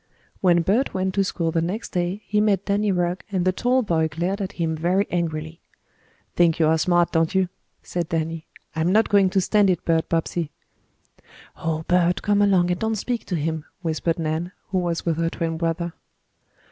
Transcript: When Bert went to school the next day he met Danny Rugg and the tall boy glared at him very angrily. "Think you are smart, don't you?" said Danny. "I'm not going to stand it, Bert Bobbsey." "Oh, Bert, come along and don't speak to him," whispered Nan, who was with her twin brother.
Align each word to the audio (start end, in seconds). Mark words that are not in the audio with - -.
When 0.39 0.63
Bert 0.63 0.95
went 0.95 1.13
to 1.13 1.23
school 1.23 1.51
the 1.51 1.61
next 1.61 1.89
day 1.91 2.23
he 2.25 2.41
met 2.41 2.65
Danny 2.65 2.91
Rugg 2.91 3.21
and 3.31 3.45
the 3.45 3.51
tall 3.51 3.83
boy 3.83 4.07
glared 4.07 4.41
at 4.41 4.53
him 4.53 4.75
very 4.75 5.05
angrily. 5.11 5.61
"Think 6.35 6.57
you 6.59 6.65
are 6.65 6.79
smart, 6.79 7.11
don't 7.11 7.35
you?" 7.35 7.49
said 7.83 8.09
Danny. 8.09 8.47
"I'm 8.75 8.91
not 8.91 9.09
going 9.09 9.29
to 9.29 9.39
stand 9.39 9.69
it, 9.69 9.85
Bert 9.85 10.09
Bobbsey." 10.09 10.49
"Oh, 11.55 11.85
Bert, 11.87 12.23
come 12.23 12.41
along 12.41 12.71
and 12.71 12.79
don't 12.79 12.95
speak 12.95 13.25
to 13.27 13.35
him," 13.35 13.65
whispered 13.83 14.17
Nan, 14.17 14.53
who 14.69 14.79
was 14.79 15.05
with 15.05 15.17
her 15.17 15.29
twin 15.29 15.55
brother. 15.57 15.93